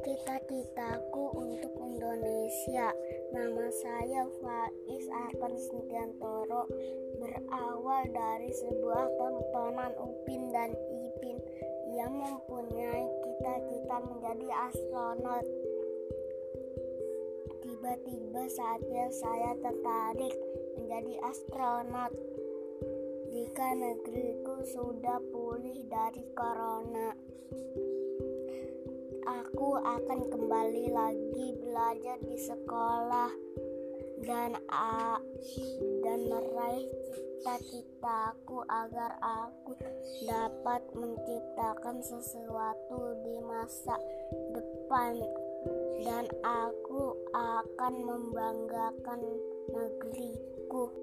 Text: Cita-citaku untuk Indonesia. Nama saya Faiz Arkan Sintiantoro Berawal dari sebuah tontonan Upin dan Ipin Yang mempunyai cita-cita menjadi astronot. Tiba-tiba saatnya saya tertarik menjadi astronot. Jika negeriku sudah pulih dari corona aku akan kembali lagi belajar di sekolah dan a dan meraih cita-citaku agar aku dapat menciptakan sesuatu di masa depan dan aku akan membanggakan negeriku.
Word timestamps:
Cita-citaku 0.00 1.24
untuk 1.36 1.76
Indonesia. 1.76 2.88
Nama 3.36 3.66
saya 3.68 4.24
Faiz 4.40 5.04
Arkan 5.12 5.52
Sintiantoro 5.60 6.64
Berawal 7.20 8.08
dari 8.08 8.48
sebuah 8.48 9.12
tontonan 9.20 9.92
Upin 10.00 10.48
dan 10.56 10.72
Ipin 10.72 11.36
Yang 11.92 12.12
mempunyai 12.16 13.04
cita-cita 13.20 13.96
menjadi 14.08 14.48
astronot. 14.72 15.44
Tiba-tiba 17.60 18.42
saatnya 18.48 19.04
saya 19.12 19.52
tertarik 19.60 20.32
menjadi 20.80 21.14
astronot. 21.28 22.12
Jika 23.28 23.68
negeriku 23.76 24.64
sudah 24.64 25.20
pulih 25.28 25.84
dari 25.92 26.24
corona 26.32 27.12
aku 29.50 29.82
akan 29.82 30.30
kembali 30.30 30.94
lagi 30.94 31.58
belajar 31.58 32.22
di 32.22 32.38
sekolah 32.38 33.34
dan 34.22 34.54
a 34.70 35.18
dan 36.06 36.20
meraih 36.30 36.86
cita-citaku 36.86 38.62
agar 38.70 39.18
aku 39.18 39.74
dapat 40.22 40.86
menciptakan 40.94 41.98
sesuatu 41.98 43.18
di 43.26 43.42
masa 43.42 43.98
depan 44.54 45.18
dan 46.06 46.30
aku 46.46 47.18
akan 47.34 47.94
membanggakan 48.06 49.18
negeriku. 49.66 50.94